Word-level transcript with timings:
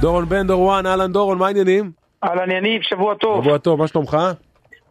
דורון 0.00 0.24
בן 0.24 0.46
דורואן, 0.46 0.86
אהלן 0.86 1.12
דורון, 1.12 1.38
מה 1.38 1.46
העניינים? 1.46 1.90
אהלן 2.24 2.50
יניב, 2.50 2.82
שבוע 2.82 3.14
טוב. 3.14 3.44
שבוע 3.44 3.58
טוב, 3.58 3.78
מה 3.78 3.86
שלומך? 3.88 4.16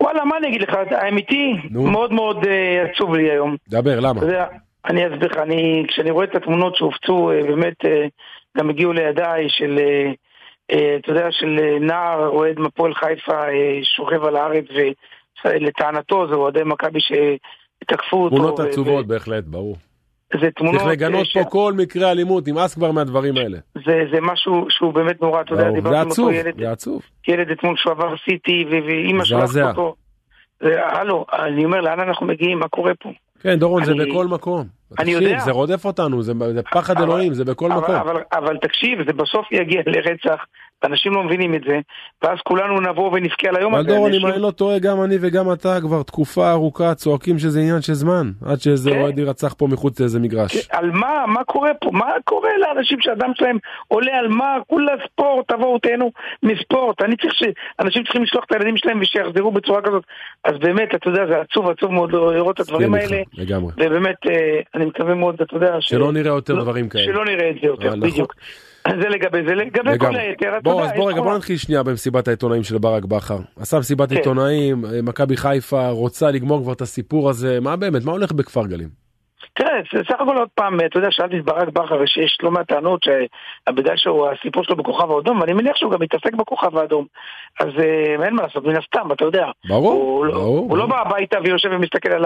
וואלה, 0.02 0.26
מה 0.26 0.38
אני 0.38 0.48
אגיד 0.48 0.62
לך, 0.62 0.78
האמיתי, 0.92 1.54
נו. 1.72 1.84
מאוד 1.84 2.14
מאוד 2.14 2.46
אה, 2.48 2.86
עצוב 2.86 3.16
לי 3.16 3.32
היום. 3.32 3.56
דבר, 3.70 4.00
למה? 4.00 4.22
יודע, 4.22 4.46
אני 4.86 5.08
אסביר 5.08 5.30
לך, 5.32 5.38
אני, 5.38 5.86
כשאני 5.88 6.12
רואה 6.12 6.26
את 6.26 6.36
התמונות 6.36 6.76
שהופצו, 6.76 7.32
אה, 7.32 7.44
באמת, 7.44 7.86
אה, 7.86 8.08
גם 8.58 8.70
הגיעו 8.70 8.94
לידיי 8.94 9.46
של, 9.50 9.80
אה, 9.80 10.12
אה, 10.72 10.96
אתה 10.96 11.12
יודע, 11.12 11.28
של 11.32 11.58
אה, 11.60 11.80
נער 11.80 12.28
אוהד 12.28 12.60
מפועל 12.60 12.94
חיפה 12.94 13.48
אה, 13.48 13.80
שוכב 13.84 14.24
על 14.24 14.36
הארץ, 14.36 14.66
ולטענתו 15.46 16.28
זה 16.28 16.36
אוהדי 16.36 16.64
מכבי 16.66 17.00
שתקפו 17.00 18.24
אותו. 18.24 18.36
תמונות 18.36 18.60
ו- 18.60 18.64
עצובות 18.64 19.08
בהחלט, 19.08 19.44
ברור. 19.44 19.76
זה 20.42 20.52
תמונות... 20.56 20.82
צריך 20.82 20.92
לגנות 20.92 21.20
אה, 21.20 21.26
ש- 21.26 21.34
פה 21.38 21.44
כל 21.44 21.74
מקרה 21.78 22.12
אלימות, 22.12 22.48
נמאס 22.48 22.74
כבר 22.76 22.92
מהדברים 22.92 23.38
האלה. 23.38 23.58
זה, 23.86 24.02
זה 24.14 24.22
משהו 24.22 24.66
שהוא 24.70 24.94
באמת 24.94 25.22
נורא, 25.22 25.42
אתה 25.42 25.54
יודע. 25.54 25.72
דיברתי 25.72 25.96
זה 25.96 26.02
עם 26.02 26.08
עצוב, 26.08 26.28
אותו 26.28 26.38
ילד, 26.40 26.54
זה 26.60 26.72
עצוב. 26.72 27.02
ילד 27.28 27.52
אתמול 27.52 27.76
שהוא 27.78 27.92
עבר 27.92 28.16
סיטי, 28.26 28.66
ואימא. 28.72 29.24
לקחה 29.32 29.70
אותו. 29.70 29.96
זה- 30.64 30.86
הלו, 30.86 31.26
אני 31.34 31.66
אומר, 31.66 31.82
לאן 31.82 32.00
אנחנו 32.00 32.26
מגיעים? 32.26 32.60
מה 32.60 32.68
קורה 32.68 32.92
פה? 32.96 33.10
כן, 33.42 33.56
דורון, 33.60 33.84
זה 33.86 33.92
אני- 33.92 34.12
בכל 34.12 34.28
מקום. 34.28 34.66
אני 35.00 35.14
תקשיב, 35.14 35.22
יודע. 35.30 35.40
זה 35.40 35.52
רודף 35.52 35.86
אותנו, 35.86 36.22
זה 36.24 36.34
זה 36.54 36.62
פחד 36.64 36.94
אבל- 36.98 37.04
אלוהים, 37.04 37.34
זה 37.34 37.46
בכל 37.46 37.72
אבל, 37.72 37.82
מקום. 37.82 37.96
אבל, 37.96 38.22
אבל 38.34 38.58
תקשיב, 38.58 39.00
זה 39.08 39.14
בסוף 39.14 39.52
יגיע 39.52 39.82
לרצח, 39.88 40.46
ואנשים 40.84 41.14
לא 41.14 41.24
מבינים 41.24 41.56
את 41.56 41.62
זה, 41.68 41.80
ואז 42.24 42.38
כולנו 42.44 42.82
נבוא 42.82 43.12
ונבכה 43.14 43.48
על 43.50 43.56
היום 43.56 43.74
אבל 43.76 43.82
הזה. 43.86 43.90
דורון, 43.96 44.10
אם 44.12 44.16
אנשים- 44.16 44.30
אני 44.34 44.42
לא 44.42 44.52
טועה, 44.52 44.80
גם 44.80 45.04
אני 45.04 45.16
וגם 45.22 45.52
אתה 45.54 45.78
כבר 45.82 46.04
תקופה 46.04 46.52
ארוכה 46.52 46.96
צועקים 46.96 47.40
שזה 47.40 47.60
עניין 47.60 47.82
של 47.82 47.94
זמן, 47.94 48.32
עד 48.46 48.62
שאיזה 48.62 48.92
כן. 48.92 49.02
אוהד 49.02 49.20
יירצח 49.20 49.54
פה 49.54 49.68
מחוץ 49.68 50.00
לאיזה 50.00 50.20
מגרש. 50.20 50.68
על 50.72 50.92
מה, 50.92 51.26
מה 51.28 51.44
קורה 51.44 51.72
פה? 51.82 51.90
מה 51.92 52.06
קורה 52.24 52.50
לאנשים 52.58 52.98
שהדם 53.02 53.32
שלהם 53.36 53.58
עולה 53.88 54.18
על 54.20 54.28
מה? 54.28 54.58
כולה 54.68 54.92
ספורט, 55.06 55.52
תבואו 55.52 55.80
תהנו 55.80 56.12
מספורט. 56.44 57.02
אני 57.02 57.16
צריך 57.18 57.34
ש... 57.34 57.44
אנשים 57.80 58.04
צריכים 58.04 58.24
לשלוח 58.24 58.44
את 58.48 58.52
הילדים 58.52 58.78
שלהם 58.78 59.00
ושיחזרו 59.02 59.52
בצורה 59.52 59.82
כזאת. 59.82 60.04
אז 60.44 60.54
באמת, 60.60 60.96
אתה 60.96 61.10
יודע, 61.10 61.26
זה 61.28 61.42
עצוב, 61.42 61.70
עצוב 61.70 61.92
מאוד 61.92 62.12
לראות 62.12 62.56
את 62.56 62.60
הדברים 62.60 62.94
האלה. 62.94 63.18
לגמרי. 63.38 63.72
ובאמת, 63.78 64.16
אה, 64.30 64.36
אני 64.76 64.86
מקווה 64.86 65.16
מאוד, 65.16 65.42
אתה 65.42 65.56
יודע, 65.56 65.76
ש... 65.80 65.90
שלא 65.90 66.12
נראה 66.12 66.32
יותר 66.36 66.54
לא- 66.54 66.64
דברים 66.64 66.90
כאלה. 66.90 67.04
שלא 67.06 67.26
נראה 67.26 67.50
את 67.50 67.56
זה 67.62 67.68
יותר, 67.68 67.84
אה, 67.84 67.96
נכון. 67.96 68.10
בדיוק. 68.10 68.34
זה 69.02 69.10
לגבי 69.10 69.44
זה, 69.48 69.56
לגבי 69.56 69.84
כל 69.84 69.90
לגמרי. 69.90 70.20
היתר, 70.22 70.58
אתה 70.58 70.70
יודע, 70.70 70.84
אז 70.84 70.92
בוא 70.96 71.12
רגע, 71.12 71.22
בוא 71.22 71.38
נתחיל 71.38 71.58
שנייה 71.58 71.84
במסיבת 71.84 72.28
העיתונאים 72.28 72.64
של 72.64 72.78
ברק 72.78 73.06
בכר. 73.06 73.40
עשה 73.60 73.80
מסיבת 73.80 74.10
כן. 74.10 74.16
עיתונאים, 74.16 74.86
אה, 74.86 75.02
מכבי 75.02 75.38
חיפה 75.38 75.90
רוצה 75.90 76.32
לגמור 76.32 76.64
כבר 76.64 76.74
את 76.74 76.82
הסיפור 76.82 77.30
הזה, 77.30 77.60
מה 77.60 77.76
באמת, 77.76 78.04
מה 78.06 78.12
הולך 78.12 78.32
בכפר 78.32 78.68
גלים? 78.68 79.09
תראה, 79.54 79.80
זה 79.94 80.00
סך 80.08 80.22
הכל 80.22 80.38
עוד 80.38 80.50
פעם, 80.56 80.80
אתה 80.86 80.98
יודע, 80.98 81.08
שאלתי 81.12 81.38
את 81.40 81.46
ברק 81.46 81.68
בכר 81.68 82.06
שיש 82.06 82.38
לא 82.44 82.52
מעט 82.52 82.68
טענות 82.68 83.04
שבגלל 83.04 83.98
שהסיפור 83.98 84.64
שלו 84.64 84.76
בכוכב 84.76 85.12
האדום, 85.12 85.42
ואני 85.42 85.54
מניח 85.54 85.76
שהוא 85.76 85.92
גם 85.92 86.02
מתעסק 86.02 86.34
בכוכב 86.34 86.78
האדום, 86.78 87.06
אז 87.60 87.68
אה, 87.80 88.26
אין 88.26 88.34
מה 88.36 88.42
לעשות, 88.44 88.64
מן 88.66 88.76
הסתם, 88.78 89.12
אתה 89.12 89.26
יודע. 89.26 89.46
ברור, 89.68 89.92
הוא, 89.94 90.26
לא- 90.26 90.34
ברור, 90.34 90.58
הוא 90.70 90.78
לא. 90.78 90.86
בא 90.86 91.02
הביתה 91.02 91.38
ויושב 91.44 91.70
ומסתכל 91.72 92.26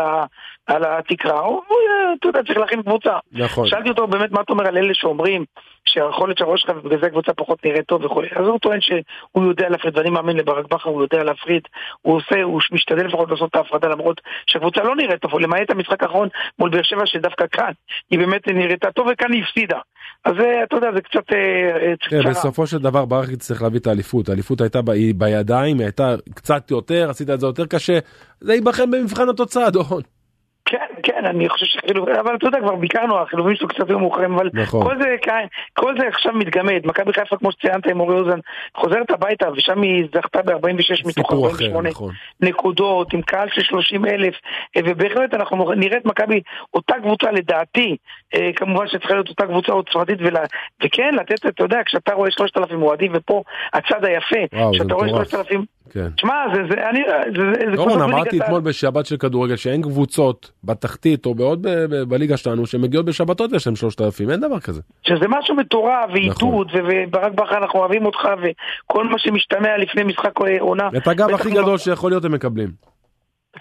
על, 0.68 0.84
התקרה, 0.86 1.40
הוא, 1.40 1.62
אה, 1.72 2.14
אתה 2.20 2.28
יודע, 2.28 2.44
צריך 2.44 2.58
להכין 2.58 2.82
קבוצה. 2.82 3.18
נכון. 3.32 3.68
שאלתי 3.68 3.90
אותו 3.90 4.08
באמת 4.08 4.32
מה 4.32 4.42
אתה 4.42 4.54
אומר 4.54 4.68
על 4.68 4.78
אלה 4.78 4.94
שאומרים 4.94 5.46
שיכול 5.86 6.30
להיות 6.30 6.38
שהראש 6.38 6.62
שלך 6.62 6.78
ובגלל 6.78 7.00
זה 7.02 7.08
הקבוצה 7.08 7.34
פחות 7.34 7.66
נראית 7.66 7.86
טוב 7.86 8.06
וכו', 8.06 8.22
אז 8.36 8.48
הוא 8.48 8.60
טוען 8.60 8.82
שהוא 8.82 9.44
יודע 9.48 9.70
להפריד, 9.70 9.98
ואני 9.98 10.10
מאמין 10.10 10.38
לברק 10.38 10.66
בכר, 10.74 10.90
הוא 10.90 11.02
יודע 11.02 11.24
להפריד, 11.24 11.62
הוא 12.02 12.16
עושה, 12.16 12.44
הוא 12.44 12.62
משתדל 12.72 13.06
לפחות 13.06 13.32
לעשות 13.32 13.50
את 13.50 13.56
ההפרדה 13.56 13.88
למרות 13.88 14.22
שהקבוצה 14.48 14.84
לא 14.84 14.96
נראית 14.96 15.22
טוב, 15.22 15.40
למעט 15.40 15.70
המשחק 15.70 16.04
האחרון 16.04 16.28
מול 16.60 16.70
באר 16.70 16.84
שבע 16.84 17.03
שדווקא 17.06 17.46
כאן, 17.52 17.72
היא 18.12 18.20
באמת 18.20 18.48
נראתה 18.48 18.92
טוב 18.92 19.08
וכאן 19.14 19.32
היא 19.32 19.44
הפסידה. 19.44 19.80
אז 20.26 20.36
אתה 20.64 20.76
יודע, 20.76 20.88
זה 20.96 21.02
קצת 21.02 21.34
אה, 21.34 21.38
אה, 21.38 21.94
תראה, 22.10 22.24
צרה. 22.24 22.32
בסופו 22.32 22.68
של 22.68 22.78
דבר 22.78 23.06
ברק 23.06 23.30
יצטרך 23.30 23.62
להביא 23.62 23.80
את 23.80 23.88
האליפות, 23.88 24.30
האליפות 24.30 24.62
הייתה 24.62 24.80
בידיים, 25.16 25.78
היא 25.78 25.86
הייתה 25.86 26.16
קצת 26.36 26.72
יותר, 26.72 27.10
עשית 27.10 27.30
את 27.30 27.40
זה 27.40 27.46
יותר 27.46 27.66
קשה, 27.66 28.00
זה 28.40 28.54
ייבחן 28.54 28.92
במבחן 28.92 29.30
התוצאה, 29.30 29.70
דורון. 29.70 30.02
כן, 30.74 30.86
כן, 31.04 31.26
אני 31.26 31.50
חושב 31.50 31.66
שחילוב, 31.66 32.10
אבל 32.10 32.36
אתה 32.36 32.48
יודע, 32.48 32.60
כבר 32.60 32.76
ביקרנו, 32.76 33.18
החילובים 33.20 33.56
שלו 33.56 33.68
קצת 33.68 33.90
היו 33.90 34.00
מאוחרים, 34.00 34.34
אבל 34.34 34.50
נכון. 34.54 34.84
כל 34.84 34.96
זה, 35.02 35.16
כאן- 35.22 35.46
כל 35.74 35.96
זה 36.00 36.08
עכשיו 36.08 36.34
מתגמד. 36.34 36.82
מכבי 36.86 37.14
חיפה, 37.14 37.38
כמו 37.38 37.52
שציינת 37.52 37.88
עם 37.88 38.00
אורי 38.00 38.16
אוזן, 38.20 38.40
חוזרת 38.78 39.12
הביתה, 39.12 39.52
ושם 39.56 39.82
היא 39.82 40.06
זכתה 40.16 40.42
ב-46 40.42 40.56
מתוך 41.08 41.10
סיפור 41.10 41.48
אחר, 41.48 41.52
48 41.66 41.90
נכון. 41.90 42.12
נקודות, 42.42 43.14
עם 43.14 43.22
קהל 43.22 43.48
של 43.52 43.62
30 43.64 44.06
אלף, 44.06 44.34
אה, 44.78 44.82
ובהחלט 44.86 45.34
אנחנו 45.34 45.72
נראה 45.76 45.98
את 45.98 46.06
מכבי, 46.06 46.42
אותה 46.74 46.94
קבוצה 47.02 47.32
לדעתי, 47.32 47.96
אה, 48.36 48.50
כמובן 48.56 48.88
שצריכה 48.88 49.14
להיות 49.14 49.30
אותה 49.30 49.46
קבוצה 49.46 49.72
עוצמתית, 49.72 50.18
ולה- 50.22 50.46
וכן, 50.84 51.16
לתת, 51.16 51.46
אתה 51.46 51.64
יודע, 51.64 51.80
כשאתה 51.86 52.14
רואה 52.14 52.32
3,000 52.32 52.82
אוהדים, 52.82 53.12
ופה 53.16 53.44
הצד 53.74 54.06
היפה, 54.06 54.36
כשאתה 54.74 54.94
רואה 54.94 55.08
מטורף. 55.08 55.28
3,000, 55.30 55.66
כן. 55.94 56.08
שמע, 56.18 56.34
זה, 56.56 56.62
זה, 56.70 56.90
אני, 56.90 57.00
זה, 57.36 57.42
זה, 57.60 57.66
זה 57.70 57.76
דורון, 57.76 58.02
אמרתי. 58.02 58.40
אתמול 58.40 58.62
בשבת 58.62 59.06
של 59.06 59.18
כדורגל 59.18 59.56
שאין 59.56 59.82
קבוצות 59.82 60.52
בתחתית 60.64 61.26
או 61.26 61.36
בעוד 61.36 61.68
בליגה 62.08 62.38
שלנו 62.38 62.66
שמגיעות 62.66 63.06
בשבתות 63.06 63.52
ויש 63.52 63.68
להם 63.68 63.76
3,000, 63.76 64.30
אין 64.30 64.40
דבר 64.40 64.60
כזה. 64.60 64.82
שזה 65.04 65.26
משהו 65.30 65.56
מטורף, 65.56 66.10
ועידוד, 66.14 66.68
נכון. 66.68 66.86
וברק 66.90 67.32
בכר 67.32 67.58
אנחנו 67.58 67.80
אוהבים 67.80 68.06
אותך, 68.06 68.20
וכל 68.44 69.08
מה 69.08 69.20
שמשתמע 69.20 69.78
לפני 69.78 70.04
משחק 70.04 70.42
אה, 70.42 70.58
עונה. 70.60 70.90
את 70.98 71.08
הגב 71.08 71.30
הכי 71.30 71.50
לא- 71.50 71.62
גדול 71.62 71.78
שיכול 71.78 72.12
להיות 72.12 72.26
הם 72.26 72.32
מקבלים. 72.32 72.93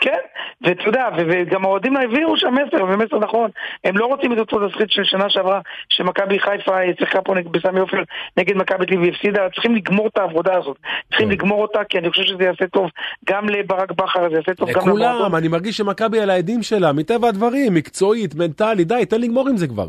כן, 0.03 0.19
ואתה 0.63 0.83
יודע, 0.87 1.09
וגם 1.17 1.65
האוהדים 1.65 1.97
העבירו 1.97 2.37
שם 2.37 2.55
מסר, 2.55 2.85
ומסר 2.85 3.19
נכון, 3.19 3.51
הם 3.85 3.99
לא 3.99 4.07
רוצים 4.07 4.33
את 4.33 4.39
אותו 4.39 4.69
תסריט 4.69 4.91
של 4.91 5.05
שנה 5.05 5.31
שעברה, 5.31 5.61
שמכבי 5.89 6.39
חיפה 6.39 6.77
שיחקה 6.99 7.23
פה 7.23 7.35
בסמי 7.51 7.81
עופר 7.81 8.03
נגד 8.37 8.57
מכבי 8.57 8.87
תל 8.87 8.95
אביב 8.95 9.13
והפסידה, 9.13 9.51
צריכים 9.55 9.75
לגמור 9.75 10.07
את 10.07 10.19
העבודה 10.19 10.59
הזאת, 10.59 10.77
צריכים 11.09 11.27
כן. 11.29 11.33
לגמור 11.33 11.63
אותה, 11.63 11.85
כי 11.85 11.99
אני 11.99 12.11
חושב 12.11 12.23
שזה 12.23 12.45
יעשה 12.45 12.67
טוב 12.67 12.91
גם 13.29 13.49
לברק 13.49 13.93
בכר, 13.93 14.31
זה 14.31 14.37
יעשה 14.37 14.55
טוב 14.55 14.69
גם 14.71 14.79
לכולם, 14.79 14.97
למועדון. 14.97 15.35
אני 15.35 15.49
מרגיש 15.49 15.77
שמכבי 15.77 16.21
על 16.21 16.31
העדים 16.31 16.63
שלה, 16.63 16.93
מטבע 16.93 17.29
הדברים, 17.29 17.75
מקצועית, 17.75 18.35
מנטלית, 18.35 18.89
די, 18.89 19.07
תן 19.07 19.21
לגמור 19.21 19.49
עם 19.49 19.57
זה 19.57 19.67
כבר. 19.67 19.87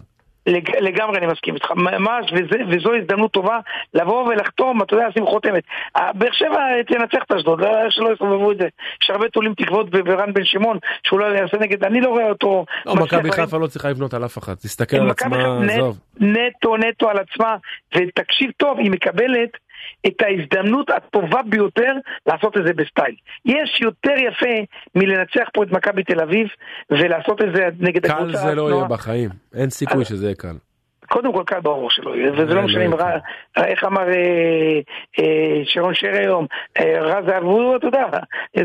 לג- 0.47 0.77
לגמרי 0.79 1.17
אני 1.17 1.27
מסכים 1.27 1.55
איתך, 1.55 1.71
ממש, 1.75 2.31
וזה, 2.33 2.63
וזו 2.69 2.93
הזדמנות 2.93 3.31
טובה 3.31 3.59
לבוא 3.93 4.23
ולחתום, 4.27 4.81
אתה 4.81 4.95
יודע, 4.95 5.07
לשים 5.07 5.25
חותמת. 5.25 5.63
באר 6.13 6.31
שבע 6.31 6.59
תנצח 6.87 7.23
את 7.27 7.31
אשדוד, 7.31 7.61
לא 7.61 7.89
שלא 7.89 8.13
יסובבו 8.13 8.51
את 8.51 8.57
זה. 8.57 8.67
יש 9.03 9.09
הרבה 9.09 9.29
תולים 9.29 9.53
תקוות 9.53 9.89
ברן 9.89 10.33
בן 10.33 10.45
שמעון, 10.45 10.77
שהוא 11.07 11.19
לא 11.19 11.25
יעשה 11.25 11.57
נגד, 11.57 11.83
אני 11.83 12.01
לא 12.01 12.09
רואה 12.09 12.29
אותו... 12.29 12.65
לא, 12.85 12.95
מכבי 12.95 13.31
חיפה 13.31 13.57
לא 13.57 13.67
צריכה 13.67 13.89
לבנות 13.89 14.13
על 14.13 14.25
אף 14.25 14.37
אחד, 14.37 14.53
תסתכל 14.53 14.97
על 14.97 15.09
עצמה, 15.09 15.59
עזוב. 15.63 15.99
נטו 16.19 16.77
נטו 16.77 17.09
על 17.09 17.17
עצמה, 17.17 17.55
ותקשיב 17.95 18.51
טוב, 18.57 18.79
היא 18.79 18.91
מקבלת 18.91 19.49
את 20.07 20.21
ההזדמנות 20.21 20.89
הטובה 20.89 21.41
ביותר 21.49 21.93
לעשות 22.27 22.57
את 22.57 22.63
זה 22.65 22.73
בסטייל. 22.73 23.15
יש 23.45 23.81
יותר 23.81 24.13
יפה 24.17 24.73
מלנצח 24.95 25.49
פה 25.53 25.63
את 25.63 25.71
מכבי 25.71 26.03
תל 26.03 26.19
אביב 26.19 26.47
ולעשות 26.89 27.41
את 27.41 27.47
זה 27.55 27.69
נגד 27.79 28.05
קל 28.05 28.11
הקבוצה 28.11 28.37
זה 28.37 28.55
לא 28.55 28.69
יהיה. 28.71 28.83
בחיים, 28.83 29.29
אין 29.53 29.69
סיכוי 29.69 30.05
שזה 30.05 30.25
יהיה 30.25 30.35
קל. 30.35 30.72
קודם 31.13 31.33
כל 31.33 31.43
קל 31.45 31.59
ברור 31.59 31.89
שלא 31.89 32.15
יהיה, 32.15 32.31
וזה 32.31 32.45
לא 32.45 32.55
לא 32.55 32.61
משנה 32.61 32.85
אם 32.85 32.93
יהיה 32.93 33.19
רע, 33.57 33.65
איך 33.65 33.83
אמר 33.83 34.09
אה, 34.09 34.79
אה, 35.19 35.61
שרון 35.65 35.93
שרי 35.93 36.19
היום, 36.19 36.45
אה, 36.79 36.99
רע 37.01 37.21
זה 37.21 37.37
אבו, 37.37 37.75
אתה 37.75 37.87
יודע, 37.87 38.05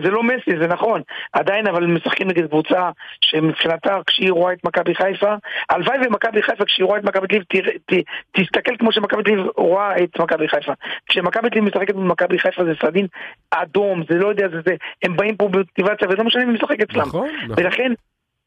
זה 0.04 0.10
לא 0.10 0.22
מסי, 0.22 0.58
זה 0.60 0.66
נכון, 0.66 1.00
עדיין 1.32 1.66
אבל 1.66 1.86
משחקים 1.86 2.28
נגד 2.28 2.46
קבוצה 2.46 2.90
שמבחינתה 3.20 3.98
כשהיא 4.06 4.32
רואה 4.32 4.52
את 4.52 4.64
מכבי 4.64 4.94
חיפה, 4.94 5.34
הלוואי 5.70 5.98
ומכבי 6.06 6.42
חיפה 6.42 6.64
כשהיא 6.64 6.86
רואה 6.86 6.98
את 6.98 7.04
מכבי 7.04 7.26
תל 7.26 7.36
אביב, 7.36 8.04
תסתכל 8.32 8.76
כמו 8.78 8.92
שמכבי 8.92 9.22
תל 9.22 9.30
אביב 9.30 9.46
רואה 9.56 9.96
את 10.04 10.20
מכבי 10.20 10.48
חיפה. 10.48 10.72
כשמכבי 11.06 11.50
תל 11.50 11.58
אביב 11.58 11.64
משחקת 11.64 11.94
במכבי 11.94 12.38
חיפה 12.38 12.64
זה 12.64 12.72
סדין 12.82 13.06
אדום, 13.50 14.02
זה 14.08 14.14
לא 14.14 14.28
יודע, 14.28 14.48
זה 14.48 14.60
זה, 14.66 14.74
הם 15.02 15.16
באים 15.16 15.36
פה 15.36 15.48
במוטיבציה 15.48 16.08
ולא 16.08 16.24
משנה 16.24 16.42
אם 16.42 16.54
משחק 16.54 16.80
אצלם. 16.80 17.00
נכון, 17.00 17.28
נכון. 17.44 17.64
ולכן, 17.64 17.92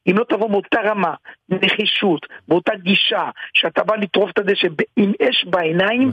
אם 0.08 0.18
לא 0.18 0.24
תבוא 0.24 0.50
באותה 0.50 0.80
רמה, 0.82 1.14
נחישות, 1.50 2.26
באותה 2.48 2.72
גישה, 2.76 3.30
שאתה 3.54 3.84
בא 3.84 3.96
לטרוף 3.96 4.30
את 4.32 4.40
הדשא 4.40 4.68
עם 4.98 5.12
אש 5.22 5.46
בעיניים. 5.46 6.10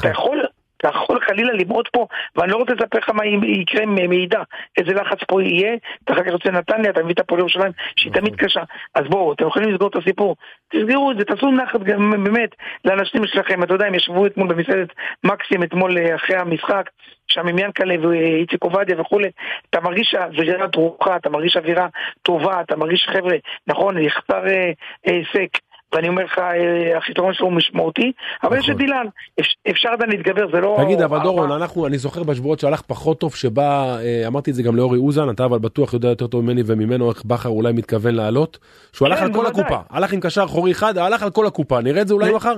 אתה 0.00 0.08
יכול, 0.08 0.44
אתה 0.82 0.90
יכול 0.90 1.20
חלילה 1.20 1.52
למעוט 1.52 1.88
פה, 1.88 2.06
ואני 2.36 2.52
לא 2.52 2.56
רוצה 2.56 2.72
לספר 2.72 2.98
לך 2.98 3.10
מה 3.10 3.26
יקרה 3.46 3.86
מעידה, 3.86 4.42
איזה 4.76 4.92
לחץ 4.92 5.18
פה 5.28 5.42
יהיה, 5.42 5.76
אתה 6.04 6.12
אחר 6.12 6.22
כך 6.22 6.30
יוצא 6.30 6.50
נתניה, 6.50 6.90
אתה 6.90 7.02
מביא 7.02 7.14
את 7.14 7.20
הפועל 7.20 7.40
ירושלים, 7.40 7.72
שהיא 7.96 8.10
נכון. 8.10 8.20
תמיד 8.22 8.36
קשה. 8.36 8.62
אז 8.94 9.04
בואו, 9.08 9.32
אתם 9.32 9.46
יכולים 9.46 9.70
לסגור 9.70 9.88
את 9.88 9.96
הסיפור, 9.96 10.36
תסגרו 10.72 11.10
את 11.10 11.18
זה, 11.18 11.24
תעשו 11.24 11.50
נחת 11.50 11.80
גם 11.82 12.24
באמת 12.24 12.54
לאנשים 12.84 13.26
שלכם, 13.26 13.62
אתה 13.62 13.74
יודע, 13.74 13.86
הם 13.86 13.94
ישבו 13.94 14.26
אתמול 14.26 14.48
במסעדת 14.48 14.88
מקסים, 15.24 15.62
אתמול 15.62 15.98
אה, 15.98 16.14
אחרי 16.14 16.36
המשחק, 16.36 16.90
שם 17.28 17.48
עם 17.48 17.58
ינקלה 17.58 17.94
ואיציק 18.08 18.64
עובדיה 18.64 19.00
וכולי, 19.00 19.30
אתה 19.70 19.80
מרגיש 19.80 20.14
אווירה 20.14 20.66
דרוכה, 20.66 21.16
אתה 21.16 21.30
מרגיש 21.30 21.56
אווירה 21.56 21.86
טובה, 22.22 22.60
אתה 22.60 22.76
מרגיש 22.76 23.06
חבר'ה, 23.12 23.36
נכון, 23.66 23.98
יחסר 23.98 24.46
אה, 24.46 24.72
אה, 25.08 25.20
סק. 25.32 25.58
ואני 25.92 26.08
אומר 26.08 26.24
לך, 26.24 26.38
אה, 26.38 26.98
החיסרון 26.98 27.34
שלו 27.34 27.46
הוא 27.46 27.52
משמעותי, 27.54 28.12
אבל 28.42 28.56
יש 28.56 28.62
נכון. 28.62 28.74
את 28.74 28.78
דילן, 28.78 29.06
אפ- 29.40 29.70
אפשר 29.70 29.88
עדיין 29.88 30.10
להתגבר, 30.10 30.46
זה 30.52 30.60
לא... 30.60 30.78
תגיד, 30.84 31.00
אבל 31.00 31.18
דורון, 31.22 31.52
אנחנו, 31.52 31.86
אני 31.86 31.98
זוכר 31.98 32.22
בשבועות 32.22 32.60
שהלך 32.60 32.80
פחות 32.82 33.20
טוב, 33.20 33.34
שבה, 33.34 33.96
אה, 34.00 34.26
אמרתי 34.26 34.50
את 34.50 34.54
זה 34.54 34.62
גם 34.62 34.76
לאורי 34.76 34.98
אוזן, 34.98 35.30
אתה 35.30 35.44
אבל 35.44 35.58
בטוח 35.58 35.94
יודע 35.94 36.08
יותר 36.08 36.26
טוב 36.26 36.44
ממני 36.44 36.62
וממנו 36.66 37.10
איך 37.10 37.24
בכר 37.24 37.48
אולי 37.48 37.72
מתכוון 37.72 38.14
לעלות, 38.14 38.58
שהוא 38.92 39.06
הלך 39.08 39.18
כן, 39.18 39.24
על 39.24 39.32
כל. 39.32 39.46
הקופה, 39.46 39.78
הלך 39.90 40.12
עם 40.12 40.20
קשר 40.20 40.44
אחורי 40.44 40.70
אחד, 40.72 40.98
הלך 40.98 41.22
על 41.22 41.30
כל 41.30 41.46
הקופה, 41.46 41.80
נראה 41.80 42.02
את 42.02 42.08
זה 42.08 42.14
אולי 42.14 42.32
מחר? 42.32 42.54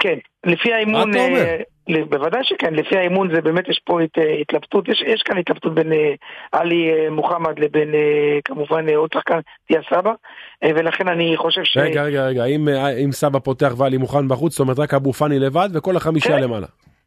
כן, 0.00 0.18
לפי 0.46 0.72
האימון, 0.72 1.10
אה, 1.90 2.04
בוודאי 2.08 2.40
שכן, 2.44 2.74
לפי 2.74 2.96
האימון 2.98 3.34
זה 3.34 3.40
באמת 3.40 3.68
יש 3.68 3.80
פה 3.84 4.02
הת, 4.02 4.18
התלבטות, 4.40 4.88
יש, 4.88 5.02
יש 5.06 5.22
כאן 5.22 5.38
התלבטות 5.38 5.74
בין 5.74 5.92
אה, 5.92 6.14
עלי 6.52 6.90
אה, 6.90 7.10
מוחמד 7.10 7.58
לבין 7.58 7.94
אה, 7.94 8.38
כמובן 8.44 8.88
עוד 8.88 9.10
שחקן 9.14 9.40
תהיה 9.66 9.80
סבא, 9.90 10.12
ולכן 10.64 11.08
אני 11.08 11.36
חושב 11.36 11.64
ש... 11.64 11.76
רגע, 11.76 12.02
רגע, 12.02 12.26
רגע, 12.26 12.44
אם, 12.44 12.68
אם 13.04 13.12
סבא 13.12 13.38
פותח 13.38 13.72
ועלי 13.76 13.96
מוכן 13.96 14.28
בחוץ, 14.28 14.52
זאת 14.52 14.60
אומרת 14.60 14.78
רק 14.78 14.94
אבו 14.94 15.12
פאני 15.12 15.38
לבד 15.38 15.68
וכל 15.74 15.96
החמישייה 15.96 16.36
כן, 16.36 16.42
למעלה. 16.42 16.66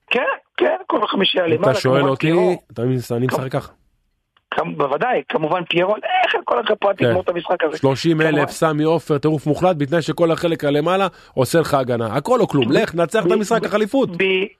כן, 0.09 0.21
כן, 0.57 0.77
כל 0.87 1.03
החמישייה 1.03 1.47
למעלה. 1.47 1.71
אתה 1.71 1.79
שואל 1.79 2.09
אותי, 2.09 2.33
אתה 2.73 2.81
מבין, 2.81 2.97
אני 3.11 3.25
משחק 3.25 3.51
ככה. 3.51 3.71
בוודאי, 4.63 5.21
כמובן 5.29 5.63
פיירון, 5.69 5.99
איך 6.23 6.35
כל 6.45 6.59
הפרט 6.59 6.95
כן. 6.97 7.05
יגמור 7.05 7.21
את 7.21 7.29
המשחק 7.29 7.63
הזה. 7.63 7.77
30 7.77 8.21
אלף, 8.21 8.49
סמי 8.49 8.83
עופר, 8.83 9.17
טירוף 9.17 9.47
מוחלט, 9.47 9.75
בתנאי 9.77 10.01
שכל 10.01 10.31
החלק 10.31 10.63
הלמעלה 10.63 11.07
עושה 11.33 11.59
לך 11.59 11.73
הגנה. 11.73 12.07
הכל 12.15 12.39
או 12.39 12.47
כלום, 12.47 12.71
לך, 12.71 12.95
נצח 12.95 13.25
את 13.25 13.31
המשחק 13.31 13.65
החליפות. 13.65 14.09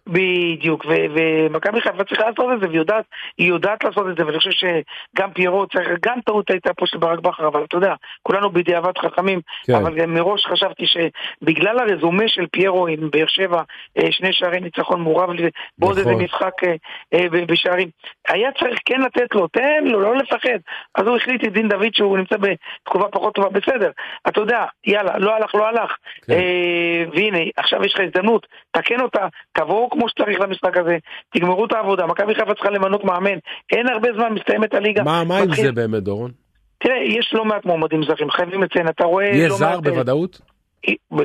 בדיוק, 0.07 0.86
ומכבי 1.15 1.81
חיפה 1.81 2.03
צריכה 2.03 2.24
לעשות 2.30 2.45
את 2.53 2.59
זה, 2.62 2.68
והיא 2.68 3.50
יודעת 3.50 3.83
לעשות 3.83 4.06
את 4.09 4.18
זה, 4.18 4.25
ואני 4.25 4.38
חושב 4.38 4.51
שגם 4.51 5.31
פיירו 5.33 5.68
צריך, 5.68 5.88
גם 6.06 6.19
טעות 6.25 6.50
הייתה 6.50 6.74
פה 6.74 6.86
של 6.88 6.98
ברק 6.98 7.19
בכר, 7.19 7.48
אבל 7.48 7.63
אתה 7.63 7.77
יודע, 7.77 7.94
כולנו 8.24 8.50
בדיעבד 8.50 8.98
חכמים, 8.98 9.39
כן. 9.68 9.75
אבל 9.75 10.06
מראש 10.06 10.45
חשבתי 10.45 10.83
שבגלל 10.86 11.80
הרזומה 11.80 12.27
של 12.27 12.45
פיירו 12.51 12.88
עם 12.88 13.09
באר 13.12 13.27
שבע, 13.27 13.62
אה, 13.98 14.12
שני 14.12 14.33
שערי 14.33 14.59
ניצחון 14.59 15.01
מעורב 15.01 15.30
בעוד 15.77 15.98
איזה 15.98 16.09
נכון. 16.09 16.24
משחק 16.24 16.63
אה, 16.63 16.75
אה, 17.13 17.45
בשערים, 17.48 17.89
היה 18.27 18.50
צריך 18.59 18.80
כן 18.86 19.01
לתת 19.01 19.36
לו, 19.36 19.48
תן 19.48 19.85
לו, 19.90 20.02
לא 20.02 20.16
לפחד. 20.16 20.60
אז 20.96 21.08
הוא 21.08 21.18
החליט 21.18 21.44
את 21.44 21.54
דין 21.54 21.70
דוד 21.70 21.94
שהוא 21.94 22.18
נמצא 22.18 22.36
בתקופה 22.38 23.08
פחות 23.12 23.36
טובה, 23.36 23.50
בסדר. 23.50 23.92
אתה 24.28 24.42
יודע, 24.42 24.66
יאללה, 24.88 25.18
לא 25.18 25.36
הלך, 25.36 25.56
לא 25.56 25.68
הלך. 25.68 25.92
כן. 26.26 26.34
אה, 26.34 27.04
והנה, 27.14 27.40
עכשיו 27.58 27.86
יש 27.86 27.94
לך 27.94 28.00
הזדמנות, 28.00 28.48
תקן 28.72 29.02
אותה, 29.02 29.28
תבואו 29.54 29.90
כמו 29.90 30.10
שצריך 30.10 30.40
למשחק 30.40 30.78
הזה, 30.78 30.98
תגמרו 31.34 31.66
את 31.66 31.74
העבודה. 31.74 32.06
מכבי 32.06 32.36
חיפה 32.36 32.54
צריכה 32.54 32.70
למנות 32.70 33.04
מאמן, 33.04 33.38
אין 33.72 33.90
הרבה 33.90 34.10
זמן, 34.14 34.34
מסתיימת 34.34 34.74
הליגה. 34.74 35.04
מה, 35.04 35.24
מה 35.24 35.38
עם 35.38 35.56
זה 35.56 35.72
באמת, 35.72 36.04
דורון? 36.04 36.32
תראה, 36.78 36.98
יש 37.04 37.34
לא 37.34 37.46
מעט 37.46 37.66
מועמדים 37.66 38.04
זרים, 38.04 38.30
חייבים 38.32 38.64
לציין, 38.64 38.88
אתה 38.88 39.04
רואה... 39.04 39.26
יהיה 39.26 39.48
לא 39.48 39.56
זר 39.56 39.70
מעט... 39.70 39.84
בוודאות? 39.84 40.55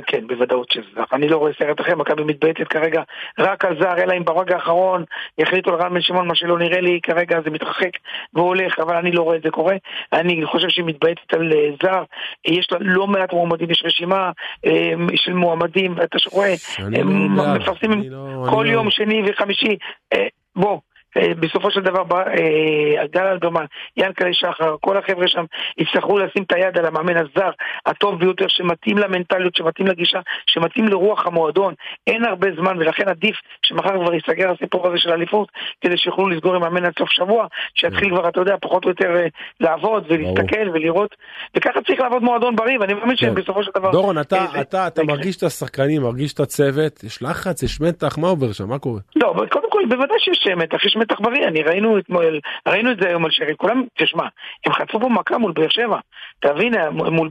כן, 0.06 0.26
בוודאות 0.26 0.70
שזה 0.70 0.84
זר. 0.94 1.02
אני 1.12 1.28
לא 1.28 1.36
רואה 1.36 1.52
סרט 1.58 1.80
אחר, 1.80 1.96
מכבי 1.96 2.24
מתבייתת 2.24 2.68
כרגע 2.68 3.02
רק 3.38 3.64
על 3.64 3.76
זר, 3.80 4.02
אלא 4.02 4.12
אם 4.16 4.24
ברגע 4.24 4.54
האחרון 4.54 5.04
יחליטו 5.38 5.70
על 5.70 5.76
רן 5.80 5.94
בן 5.94 6.00
שמעון, 6.00 6.28
מה 6.28 6.34
שלא 6.34 6.58
נראה 6.58 6.80
לי, 6.80 7.00
כרגע 7.02 7.40
זה 7.44 7.50
מתרחק 7.50 7.90
והולך, 8.34 8.78
אבל 8.78 8.96
אני 8.96 9.12
לא 9.12 9.22
רואה 9.22 9.36
את 9.36 9.42
זה 9.42 9.50
קורה. 9.50 9.76
אני 10.12 10.46
חושב 10.46 10.68
שהיא 10.68 10.84
מתבייתת 10.84 11.34
על 11.34 11.52
אה, 11.52 11.68
זר, 11.82 12.02
יש 12.46 12.72
לה 12.72 12.78
לא 12.80 13.06
מעט 13.06 13.32
מועמדים, 13.32 13.70
יש 13.70 13.82
רשימה 13.84 14.30
אה, 14.66 14.92
של 15.14 15.32
מועמדים, 15.32 15.94
ואתה 15.96 16.18
רואה, 16.32 16.54
הם 16.78 17.36
לא 17.36 17.54
מפרסמים 17.54 18.02
לא- 18.10 18.46
כל 18.50 18.66
יום 18.68 18.84
לא- 18.84 18.90
שני 18.90 19.22
וחמישי. 19.26 19.76
אה, 20.12 20.26
בוא, 20.56 20.78
בסופו 21.18 21.70
של 21.70 21.80
דבר 21.80 22.02
אה, 22.12 23.06
גל 23.06 23.26
אלברמן, 23.26 23.64
ינקלה 23.96 24.32
שחר, 24.32 24.76
כל 24.80 24.96
החבר'ה 24.96 25.28
שם 25.28 25.44
יצטרכו 25.78 26.18
לשים 26.18 26.42
את 26.42 26.52
היד 26.52 26.78
על 26.78 26.86
המאמן 26.86 27.16
הזר 27.16 27.50
הטוב 27.86 28.18
ביותר 28.18 28.44
שמתאים 28.48 28.98
למנטליות, 28.98 29.56
שמתאים 29.56 29.86
לגישה, 29.86 30.20
שמתאים 30.46 30.88
לרוח 30.88 31.26
המועדון. 31.26 31.74
אין 32.06 32.24
הרבה 32.24 32.48
זמן 32.56 32.78
ולכן 32.78 33.08
עדיף 33.08 33.36
שמחר 33.66 34.04
כבר 34.04 34.14
ייסגר 34.14 34.50
הסיפור 34.50 34.86
הזה 34.88 34.98
של 34.98 35.10
האליפות 35.10 35.48
כדי 35.80 35.98
שיוכלו 35.98 36.28
לסגור 36.28 36.54
עם 36.54 36.60
מאמן 36.60 36.84
עד 36.84 36.92
סוף 36.98 37.10
שבוע, 37.10 37.46
שיתחיל 37.74 38.10
כבר, 38.10 38.28
אתה 38.28 38.40
יודע, 38.40 38.54
פחות 38.60 38.84
או 38.84 38.88
יותר 38.88 39.16
אה, 39.16 39.26
לעבוד 39.60 40.04
ולהסתכל 40.08 40.68
ולראות, 40.72 41.16
וככה 41.56 41.80
צריך 41.86 42.00
לעבוד 42.00 42.22
מועדון 42.22 42.56
בריא, 42.56 42.78
ואני 42.80 42.94
מאמין 42.94 43.16
כן. 43.16 43.34
בסופו 43.34 43.62
של 43.62 43.70
דבר... 43.74 43.90
דורון, 43.90 44.18
אתה 44.18 45.04
מרגיש 45.06 45.36
את 45.36 45.42
השחקנים, 45.42 46.02
מרגיש 46.02 46.32
את 46.32 46.40
הצוות, 46.40 47.04
יש 47.04 47.22
לחץ, 47.22 47.62
יש 47.62 47.80
מתח, 47.80 48.18
מה 48.18 48.28
עובר 48.28 48.52
שם, 48.52 48.68
מה 48.68 48.78
קורה? 48.78 49.00
לא, 49.16 49.34
קודם 49.50 49.70
כל, 49.70 49.82
בוודאי 49.88 50.16
שיש 50.18 50.46
מתח, 50.56 50.84
יש 50.84 50.96
מתח 51.00 51.20
בריא, 51.20 51.48
אני 51.48 51.62
ראינו 51.62 51.98
אתמול, 51.98 52.40
ראינו 52.68 52.92
את 52.92 52.96
זה 53.00 53.08
היום 53.08 53.24
על 53.24 53.30
שרי, 53.30 53.56
כולם, 53.56 53.84
תשמע, 53.98 54.24
הם 54.66 54.72
חטפו 54.72 55.00
פה 55.00 55.08
מכה 55.08 55.38
מול 55.38 55.52
באר 55.52 55.68
שבע, 55.68 55.98
תבין, 56.40 56.74
מול, 56.92 57.28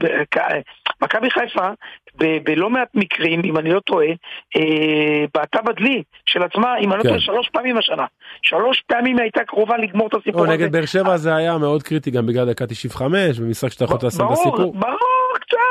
מכבי 1.02 1.32
חיפה, 1.32 1.68
בלא 2.16 2.70
מעט 2.70 2.88
מקרים, 2.96 3.42
אם 3.46 3.58
אני 3.58 3.70
לא 3.70 3.80
טועה, 3.80 4.08
אה, 4.56 5.26
בעטה 5.34 5.62
בדלי 5.62 6.04
של 6.26 6.44
עצמה, 6.44 6.78
אם 6.78 6.92
אני 6.92 6.98
לא 6.98 7.04
טועה, 7.04 7.16
כן. 7.16 7.20
שלוש 7.20 7.50
פעמים 7.50 7.78
השנה. 7.78 8.06
שלוש 8.42 8.84
פעמים 8.88 9.18
היא 9.18 9.24
הייתה 9.24 9.44
קרובה 9.44 9.78
לגמור 9.78 10.08
את 10.08 10.14
הסיפור 10.14 10.42
הזה. 10.42 10.52
נגד 10.52 10.72
באר 10.72 10.86
שבע 10.86 11.18
זה 11.18 11.36
היה 11.36 11.58
מאוד 11.58 11.84
קריטי 11.84 12.12
גם 12.12 12.26
בגלל 12.26 12.50
דקה 12.50 12.66
95, 12.66 13.40
במשחק 13.40 13.72
שאתה 13.72 13.84
יכול 13.84 13.98
לעשות 14.04 14.22
את 14.22 14.32
הסיפור. 14.32 14.74
ברור, 14.74 15.34
קצת 15.40 15.69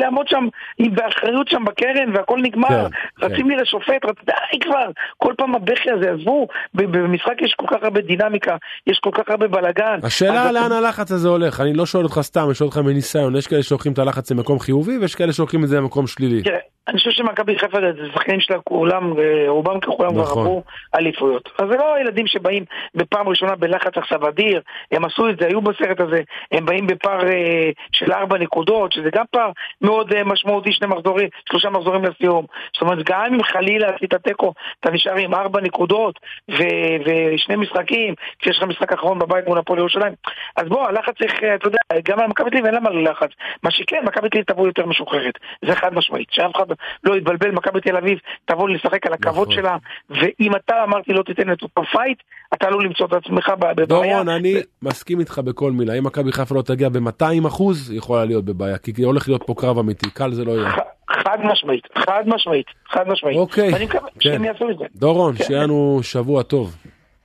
לעמוד 0.00 0.28
שם 0.28 0.48
באחריות 0.78 1.48
שם 1.48 1.64
בקרן 1.64 2.16
והכל 2.16 2.38
נגמר. 2.42 2.68
כן, 2.68 3.26
רצים 3.26 3.44
כן. 3.44 3.48
לי 3.48 3.56
לשופט, 3.56 4.04
די 4.26 4.58
כבר, 4.60 4.90
כל 5.16 5.34
פעם 5.36 5.54
הבכי 5.54 5.90
הזה, 5.90 6.10
עזבו, 6.10 6.46
במשחק 6.74 7.34
יש 7.42 7.54
כל 7.54 7.66
כך 7.70 7.82
הרבה 7.82 8.00
דינמיקה, 8.00 8.56
יש 8.86 8.98
כל 8.98 9.10
כך 9.12 9.24
הרבה 9.28 9.48
בלאגן. 9.48 9.98
השאלה 10.02 10.52
לאן 10.52 10.72
הלחץ 10.72 11.12
הזה 11.12 11.28
הולך, 11.28 11.60
אני 11.60 11.72
לא 11.74 11.86
שואל 11.86 12.04
אותך 12.04 12.20
סתם, 12.22 12.44
אני 12.46 12.54
שואל 12.54 12.68
אותך 12.68 12.78
מניסיון, 12.78 13.36
יש 13.36 13.46
כאלה 13.46 13.62
שלוקחים 13.62 13.92
את 13.92 13.98
הלחץ 13.98 14.30
למקום 14.30 14.58
חיובי 14.58 14.98
ויש 14.98 15.14
כאלה 15.14 15.32
שלוקחים 15.32 15.64
את 15.64 15.68
זה 15.68 15.76
למקום 15.76 16.06
שלילי. 16.06 16.42
אני 16.88 16.98
חושב 16.98 17.10
שמכבי 17.10 17.58
חיפה 17.58 17.78
זה 17.80 18.06
שחקנים 18.14 18.40
שלה 18.40 18.56
כולם, 18.64 19.12
רובם 19.48 19.80
ככולם 19.80 20.12
כבר 20.12 20.22
נכון. 20.22 20.42
עברו 20.42 20.62
אליפויות. 20.94 21.48
אז 21.58 21.64
זה 21.70 21.76
לא 21.76 22.00
ילדים 22.00 22.26
שבאים 22.26 22.64
בפעם 22.94 23.28
ראשונה 23.28 23.56
בלחץ 23.56 23.92
עכשיו 23.96 24.28
אדיר, 24.28 24.60
הם 24.92 25.04
עשו 25.04 25.28
את 25.28 25.38
זה, 25.40 25.46
היו 25.46 25.60
בסרט 25.60 26.00
הזה, 26.00 26.20
הם 26.52 26.66
באים 26.66 26.86
בפער 26.86 27.26
אה, 27.26 27.70
של 27.92 28.12
ארבע 28.12 28.38
נקודות, 28.38 28.92
שזה 28.92 29.08
גם 29.14 29.24
פער 29.30 29.45
מאוד 29.80 30.12
אה, 30.12 30.24
משמעותי, 30.24 30.72
שני 30.72 30.86
מחזורים, 30.86 31.28
שלושה 31.48 31.70
מחזורים 31.70 32.04
לסיום. 32.04 32.46
זאת 32.72 32.82
אומרת, 32.82 32.98
גם 33.04 33.34
אם 33.34 33.42
חלילה 33.42 33.88
עשית 33.88 34.14
תיקו, 34.14 34.52
אתה 34.80 34.90
נשאר 34.90 35.16
עם 35.16 35.34
ארבע 35.34 35.60
נקודות 35.60 36.20
ושני 36.48 37.56
משחקים, 37.56 38.14
כשיש 38.38 38.58
לך 38.58 38.62
משחק 38.62 38.92
אחרון 38.92 39.18
בבית 39.18 39.46
מול 39.46 39.58
הפועל 39.58 39.78
ירושלים. 39.78 40.12
אז 40.56 40.68
בוא, 40.68 40.86
הלחץ 40.88 41.14
צריך, 41.18 41.32
אה, 41.42 41.54
אתה 41.54 41.66
יודע, 41.66 41.78
גם 42.04 42.20
על 42.20 42.26
מכבי 42.26 42.50
תל 42.50 42.56
אביב 42.56 42.66
אין 42.66 42.74
לה 42.74 42.80
מה 42.80 42.90
ללחץ. 42.90 43.30
מה 43.62 43.70
שכן, 43.70 44.02
מכבי 44.04 44.28
תל 44.28 44.36
אביב 44.36 44.44
תבוא 44.44 44.66
יותר 44.66 44.86
משוחררת. 44.86 45.34
זה 45.64 45.74
חד 45.74 45.94
משמעית. 45.94 46.28
שאף 46.30 46.56
אחד 46.56 46.66
לא 47.04 47.16
יתבלבל, 47.16 47.50
מכבי 47.50 47.80
תל 47.80 47.96
אביב 47.96 48.18
תבוא 48.44 48.68
לשחק 48.68 49.06
על 49.06 49.12
הכבוד 49.12 49.48
נכון. 49.48 49.62
שלה, 49.62 49.76
ואם 50.10 50.56
אתה 50.56 50.84
אמרתי 50.84 51.12
לא 51.12 51.22
תיתן 51.22 51.52
את 51.52 51.62
אותו 51.62 51.82
fight, 51.92 52.18
אתה 52.54 52.66
עלול 52.66 52.84
למצוא 52.84 53.06
את 53.06 53.12
עצמך 53.12 53.48
בבעיה. 53.58 53.86
דורון, 53.86 54.28
אני 54.28 54.54
מסכים 54.82 55.20
איתך 55.20 55.38
בכל 55.38 55.72
מילה. 55.72 55.94
אם 55.98 56.04
מכבי 56.04 56.32
חיפה 56.32 56.54
לא 56.54 56.62
תגיע 56.62 56.88
ב-200 56.88 57.48
אחוז, 57.48 57.92
יכולה 57.92 58.24
להיות 58.24 58.44
בבעיה, 58.44 58.78
כי 58.78 59.02
הולך 59.02 59.28
להיות 59.28 59.42
פה 59.46 59.54
קרב 59.56 59.78
אמיתי, 59.78 60.10
קל 60.10 60.32
זה 60.32 60.44
לא 60.44 60.52
יהיה. 60.52 60.70
חד 61.10 61.38
משמעית, 61.44 61.88
חד 61.98 62.22
משמעית, 62.26 62.66
חד 62.88 63.08
משמעית. 63.08 63.36
אוקיי. 63.36 63.72
ואני 63.72 63.84
מקווה 63.84 64.08
כן. 64.10 64.20
שהם 64.20 64.44
יעשו 64.44 64.70
את 64.70 64.78
זה. 64.78 64.84
דורון, 64.94 65.34
כן. 65.36 65.44
שיהיה 65.44 65.62
לנו 65.62 66.00
שבוע 66.02 66.42
טוב. 66.42 66.76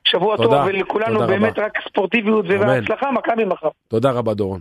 שבוע 0.03 0.37
טוב, 0.37 0.53
ולכולנו 0.67 1.19
באמת 1.19 1.59
רק 1.59 1.77
ספורטיביות 1.87 2.45
והצלחה, 2.49 3.11
מכבי 3.11 3.45
מחר. 3.45 3.69
תודה 3.87 4.11
רבה 4.11 4.33
דורון. 4.33 4.59